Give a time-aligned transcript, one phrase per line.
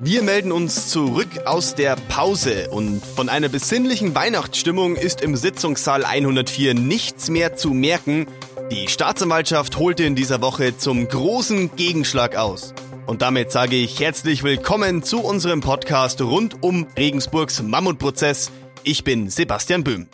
[0.00, 6.04] Wir melden uns zurück aus der Pause und von einer besinnlichen Weihnachtsstimmung ist im Sitzungssaal
[6.04, 8.28] 104 nichts mehr zu merken.
[8.70, 12.74] Die Staatsanwaltschaft holte in dieser Woche zum großen Gegenschlag aus.
[13.06, 18.52] Und damit sage ich herzlich willkommen zu unserem Podcast rund um Regensburgs Mammutprozess.
[18.84, 20.06] Ich bin Sebastian Böhm.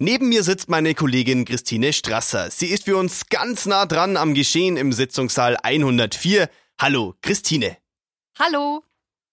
[0.00, 2.50] Neben mir sitzt meine Kollegin Christine Strasser.
[2.50, 6.50] Sie ist für uns ganz nah dran am Geschehen im Sitzungssaal 104.
[6.80, 7.76] Hallo, Christine.
[8.36, 8.82] Hallo.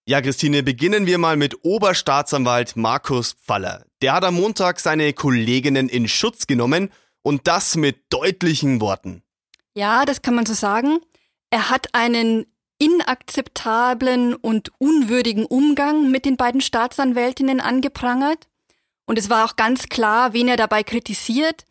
[0.06, 3.86] Ja, Christine, beginnen wir mal mit Oberstaatsanwalt Markus Pfaller.
[4.02, 9.24] Der hat am Montag seine Kolleginnen in Schutz genommen und das mit deutlichen Worten.
[9.76, 11.00] Ja, das kann man so sagen.
[11.52, 12.46] Er hat einen
[12.80, 18.50] inakzeptablen und unwürdigen Umgang mit den beiden Staatsanwältinnen angeprangert.
[19.06, 21.64] Und es war auch ganz klar, wen er dabei kritisiert.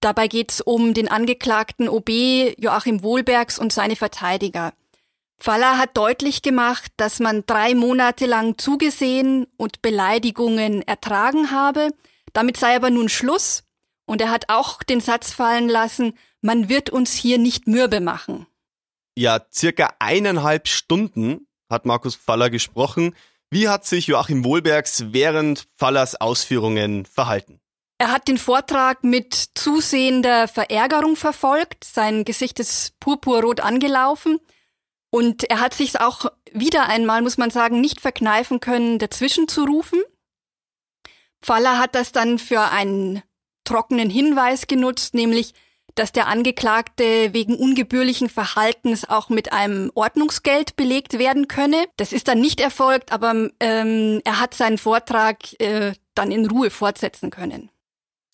[0.00, 2.08] Dabei geht es um den Angeklagten OB
[2.56, 4.72] Joachim Wohlbergs und seine Verteidiger.
[5.36, 11.90] Faller hat deutlich gemacht, dass man drei Monate lang zugesehen und Beleidigungen ertragen habe.
[12.32, 13.64] Damit sei aber nun Schluss.
[14.06, 18.46] Und er hat auch den Satz fallen lassen, man wird uns hier nicht mürbe machen.
[19.16, 23.14] Ja, circa eineinhalb Stunden hat Markus Faller gesprochen.
[23.50, 27.60] Wie hat sich Joachim Wohlbergs während Fallers Ausführungen verhalten?
[27.98, 31.84] Er hat den Vortrag mit zusehender Verärgerung verfolgt.
[31.84, 34.40] Sein Gesicht ist purpurrot angelaufen.
[35.14, 39.62] Und er hat sich auch wieder einmal, muss man sagen, nicht verkneifen können, dazwischen zu
[39.62, 40.02] rufen.
[41.40, 43.22] Pfaller hat das dann für einen
[43.62, 45.54] trockenen Hinweis genutzt, nämlich,
[45.94, 51.84] dass der Angeklagte wegen ungebührlichen Verhaltens auch mit einem Ordnungsgeld belegt werden könne.
[51.96, 56.70] Das ist dann nicht erfolgt, aber ähm, er hat seinen Vortrag äh, dann in Ruhe
[56.70, 57.70] fortsetzen können.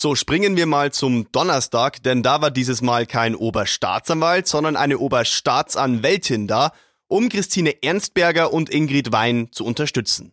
[0.02, 4.96] So, springen wir mal zum Donnerstag, denn da war dieses Mal kein Oberstaatsanwalt, sondern eine
[4.96, 6.72] Oberstaatsanwältin da,
[7.06, 10.32] um Christine Ernstberger und Ingrid Wein zu unterstützen.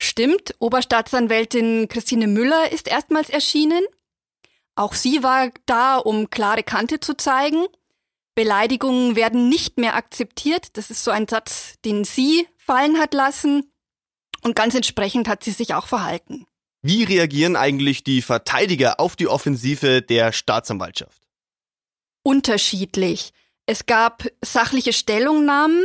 [0.00, 3.82] Stimmt, Oberstaatsanwältin Christine Müller ist erstmals erschienen.
[4.76, 7.66] Auch sie war da, um klare Kante zu zeigen.
[8.36, 10.76] Beleidigungen werden nicht mehr akzeptiert.
[10.76, 13.68] Das ist so ein Satz, den sie fallen hat lassen.
[14.42, 16.46] Und ganz entsprechend hat sie sich auch verhalten.
[16.82, 21.22] Wie reagieren eigentlich die Verteidiger auf die Offensive der Staatsanwaltschaft?
[22.24, 23.32] Unterschiedlich.
[23.66, 25.84] Es gab sachliche Stellungnahmen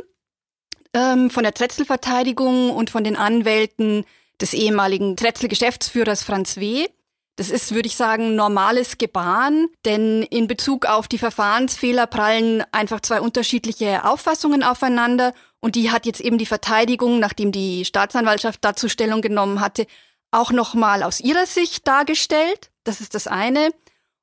[0.93, 4.05] ähm, von der Tretzel-Verteidigung und von den Anwälten
[4.41, 6.87] des ehemaligen Tretzel-Geschäftsführers Franz W.
[7.35, 13.01] Das ist, würde ich sagen, normales Gebaren, denn in Bezug auf die Verfahrensfehler prallen einfach
[13.01, 18.89] zwei unterschiedliche Auffassungen aufeinander und die hat jetzt eben die Verteidigung, nachdem die Staatsanwaltschaft dazu
[18.89, 19.85] Stellung genommen hatte,
[20.31, 22.71] auch nochmal aus ihrer Sicht dargestellt.
[22.83, 23.71] Das ist das eine.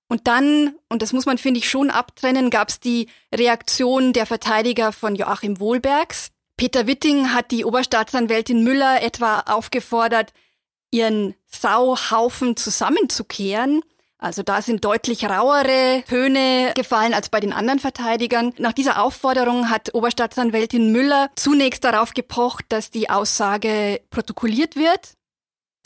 [0.09, 4.27] Und dann, und das muss man, finde ich, schon abtrennen, gab es die Reaktion der
[4.27, 6.31] Verteidiger von Joachim Wohlbergs.
[6.57, 10.33] Peter Witting hat die Oberstaatsanwältin Müller etwa aufgefordert,
[10.91, 13.83] ihren Sauhaufen zusammenzukehren.
[14.19, 18.55] Also da sind deutlich rauere Töne gefallen als bei den anderen Verteidigern.
[18.59, 25.15] Nach dieser Aufforderung hat Oberstaatsanwältin Müller zunächst darauf gepocht, dass die Aussage protokolliert wird.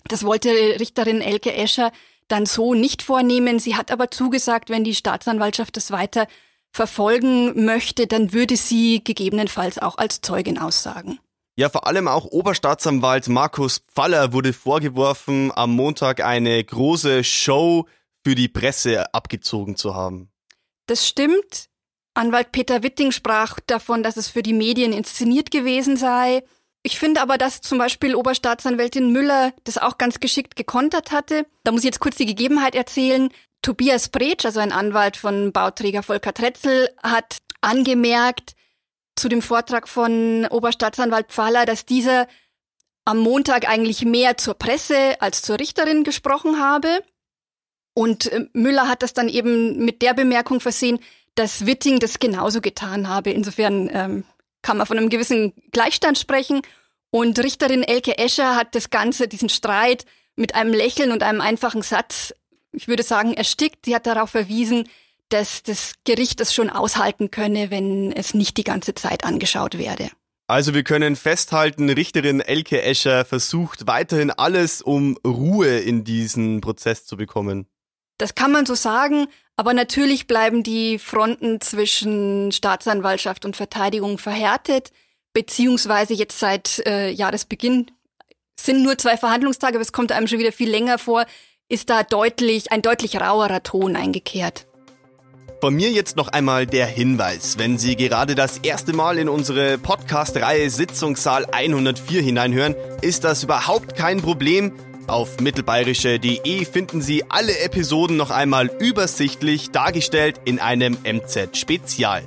[0.06, 1.92] Das wollte Richterin Elke Escher
[2.28, 3.58] dann so nicht vornehmen.
[3.58, 6.26] Sie hat aber zugesagt, wenn die Staatsanwaltschaft das weiter
[6.70, 11.18] verfolgen möchte, dann würde sie gegebenenfalls auch als Zeugin aussagen.
[11.56, 17.86] Ja, vor allem auch Oberstaatsanwalt Markus Pfaller wurde vorgeworfen, am Montag eine große Show
[18.22, 20.30] für die Presse abgezogen zu haben.
[20.86, 21.68] Das stimmt.
[22.14, 26.44] Anwalt Peter Witting sprach davon, dass es für die Medien inszeniert gewesen sei.
[26.88, 31.44] Ich finde aber, dass zum Beispiel Oberstaatsanwältin Müller das auch ganz geschickt gekontert hatte.
[31.62, 33.28] Da muss ich jetzt kurz die Gegebenheit erzählen.
[33.60, 38.54] Tobias Bretsch, also ein Anwalt von Bauträger Volker Tretzel, hat angemerkt
[39.16, 42.26] zu dem Vortrag von Oberstaatsanwalt Pfahler, dass dieser
[43.04, 47.04] am Montag eigentlich mehr zur Presse als zur Richterin gesprochen habe.
[47.92, 51.00] Und äh, Müller hat das dann eben mit der Bemerkung versehen,
[51.34, 53.28] dass Witting das genauso getan habe.
[53.30, 54.24] Insofern ähm,
[54.62, 56.62] kann man von einem gewissen Gleichstand sprechen.
[57.10, 60.04] Und Richterin Elke Escher hat das Ganze, diesen Streit
[60.36, 62.34] mit einem Lächeln und einem einfachen Satz,
[62.72, 63.86] ich würde sagen, erstickt.
[63.86, 64.88] Sie hat darauf verwiesen,
[65.30, 70.10] dass das Gericht es schon aushalten könne, wenn es nicht die ganze Zeit angeschaut werde.
[70.46, 77.04] Also wir können festhalten, Richterin Elke Escher versucht weiterhin alles, um Ruhe in diesen Prozess
[77.04, 77.66] zu bekommen.
[78.16, 79.26] Das kann man so sagen,
[79.58, 84.92] aber natürlich bleiben die Fronten zwischen Staatsanwaltschaft und Verteidigung verhärtet,
[85.32, 87.90] beziehungsweise jetzt seit äh, Jahresbeginn
[88.58, 91.26] sind nur zwei Verhandlungstage, aber es kommt einem schon wieder viel länger vor,
[91.68, 94.68] ist da deutlich, ein deutlich rauerer Ton eingekehrt.
[95.60, 99.76] Von mir jetzt noch einmal der Hinweis, wenn Sie gerade das erste Mal in unsere
[99.76, 104.78] Podcast-Reihe Sitzungssaal 104 hineinhören, ist das überhaupt kein Problem.
[105.08, 112.24] Auf mittelbayerische.de finden Sie alle Episoden noch einmal übersichtlich dargestellt in einem MZ-Spezial.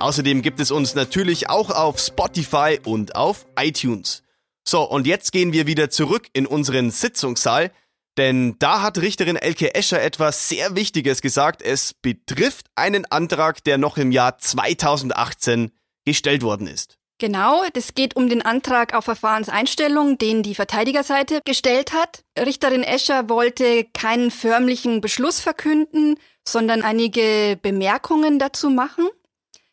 [0.00, 4.24] Außerdem gibt es uns natürlich auch auf Spotify und auf iTunes.
[4.66, 7.70] So, und jetzt gehen wir wieder zurück in unseren Sitzungssaal.
[8.18, 11.62] Denn da hat Richterin Elke Escher etwas sehr Wichtiges gesagt.
[11.62, 15.70] Es betrifft einen Antrag, der noch im Jahr 2018
[16.04, 16.98] gestellt worden ist.
[17.24, 22.22] Genau, das geht um den Antrag auf Verfahrenseinstellung, den die Verteidigerseite gestellt hat.
[22.38, 29.08] Richterin Escher wollte keinen förmlichen Beschluss verkünden, sondern einige Bemerkungen dazu machen.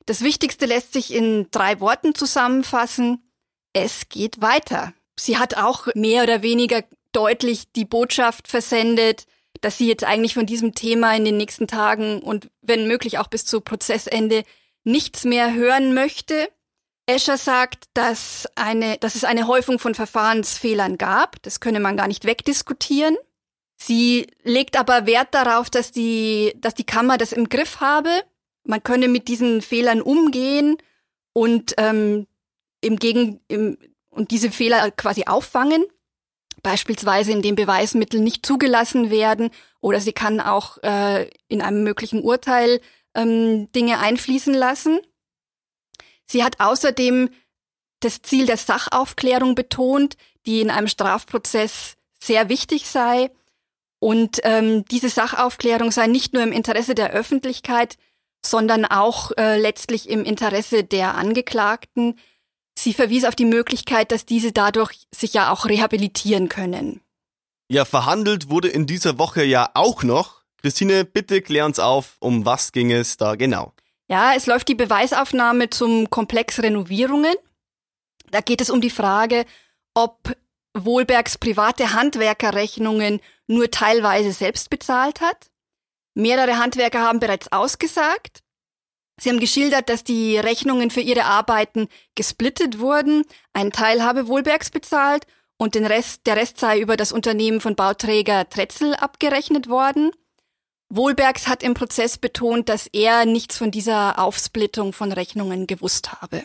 [0.06, 3.22] Das Wichtigste lässt sich in drei Worten zusammenfassen.
[3.74, 4.94] Es geht weiter.
[5.20, 9.26] Sie hat auch mehr oder weniger deutlich die Botschaft versendet,
[9.60, 13.28] dass sie jetzt eigentlich von diesem Thema in den nächsten Tagen und wenn möglich auch
[13.28, 14.46] bis zu Prozessende
[14.86, 16.48] nichts mehr hören möchte.
[17.14, 21.42] Escher sagt, dass, eine, dass es eine Häufung von Verfahrensfehlern gab.
[21.44, 23.18] Das könne man gar nicht wegdiskutieren.
[23.78, 28.10] Sie legt aber Wert darauf, dass die, dass die Kammer das im Griff habe.
[28.64, 30.78] Man könne mit diesen Fehlern umgehen
[31.34, 32.28] und ähm,
[32.82, 33.78] im Gegen im,
[34.10, 35.86] und diese Fehler quasi auffangen
[36.64, 39.50] beispielsweise indem Beweismittel nicht zugelassen werden
[39.80, 42.82] oder sie kann auch äh, in einem möglichen Urteil
[43.16, 45.00] ähm, Dinge einfließen lassen.
[46.32, 47.30] Sie hat außerdem
[48.00, 53.32] das Ziel der Sachaufklärung betont, die in einem Strafprozess sehr wichtig sei.
[54.00, 57.98] Und ähm, diese Sachaufklärung sei nicht nur im Interesse der Öffentlichkeit,
[58.44, 62.16] sondern auch äh, letztlich im Interesse der Angeklagten,
[62.74, 67.02] Sie verwies auf die Möglichkeit, dass diese dadurch sich ja auch rehabilitieren können.
[67.68, 70.42] Ja, verhandelt wurde in dieser Woche ja auch noch.
[70.62, 73.74] Christine, bitte klär uns auf, um was ging es da genau?
[74.12, 77.34] Ja, es läuft die Beweisaufnahme zum Komplex Renovierungen.
[78.30, 79.46] Da geht es um die Frage,
[79.94, 80.36] ob
[80.78, 85.50] Wohlbergs private Handwerkerrechnungen nur teilweise selbst bezahlt hat.
[86.14, 88.44] Mehrere Handwerker haben bereits ausgesagt.
[89.18, 93.24] Sie haben geschildert, dass die Rechnungen für ihre Arbeiten gesplittet wurden.
[93.54, 95.26] Ein Teil habe Wohlbergs bezahlt
[95.58, 100.12] und den Rest, der Rest sei über das Unternehmen von Bauträger Tretzel abgerechnet worden.
[100.96, 106.44] Wohlbergs hat im Prozess betont, dass er nichts von dieser Aufsplittung von Rechnungen gewusst habe.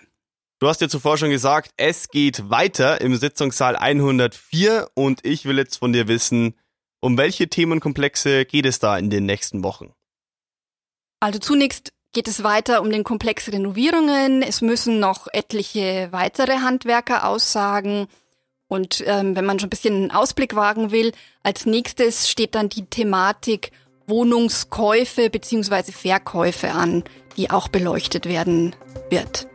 [0.58, 5.58] Du hast ja zuvor schon gesagt, es geht weiter im Sitzungssaal 104 und ich will
[5.58, 6.54] jetzt von dir wissen,
[7.00, 9.92] um welche Themenkomplexe geht es da in den nächsten Wochen?
[11.20, 14.42] Also zunächst geht es weiter um den Komplex Renovierungen.
[14.42, 18.06] Es müssen noch etliche weitere Handwerker aussagen.
[18.68, 22.68] Und ähm, wenn man schon ein bisschen einen Ausblick wagen will, als nächstes steht dann
[22.68, 23.70] die Thematik
[24.06, 25.92] Wohnungskäufe bzw.
[25.92, 27.04] Verkäufe an,
[27.36, 28.74] die auch beleuchtet werden
[29.10, 29.46] wird.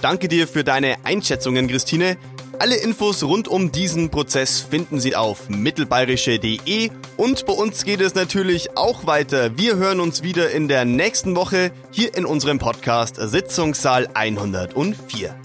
[0.00, 2.16] Danke dir für deine Einschätzungen, Christine.
[2.58, 8.14] Alle Infos rund um diesen Prozess finden Sie auf mittelbayerische.de und bei uns geht es
[8.14, 9.56] natürlich auch weiter.
[9.56, 15.43] Wir hören uns wieder in der nächsten Woche hier in unserem Podcast Sitzungssaal 104.